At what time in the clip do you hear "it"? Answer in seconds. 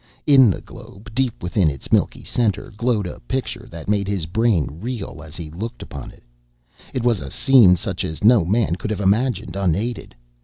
6.09-6.23, 6.91-7.03